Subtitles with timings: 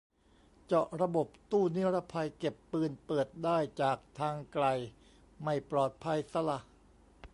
[0.65, 4.65] เจาะระบบตู้นิรภัยเก็บปืน เปิดได้จากทางไกล
[5.43, 6.59] ไม่ปลอดภัยซะละ